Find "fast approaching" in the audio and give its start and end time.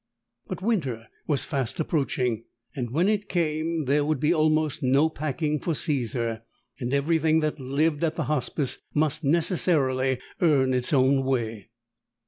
1.45-2.45